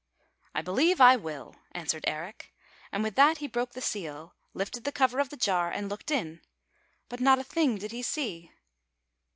"I 0.55 0.63
believe 0.63 0.99
I 0.99 1.15
will," 1.15 1.57
answered 1.73 2.05
Eric, 2.07 2.51
and 2.91 3.03
with 3.03 3.13
that 3.13 3.37
he 3.37 3.45
broke 3.45 3.73
the 3.73 3.81
seal, 3.83 4.33
lifted 4.55 4.83
the 4.83 4.91
cover 4.91 5.19
of 5.19 5.29
the 5.29 5.37
jar, 5.37 5.69
and 5.69 5.89
looked 5.89 6.09
in. 6.09 6.41
But 7.07 7.19
not 7.19 7.37
a 7.37 7.43
thing 7.43 7.75
did 7.77 7.91
he 7.91 8.01
see! 8.01 8.51